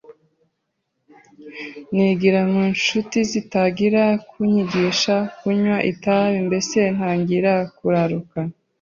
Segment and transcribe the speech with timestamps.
[1.95, 8.37] nigira mu nshuti zitangira kunyigisha kunywa itabi mbese ntangira kuraruka,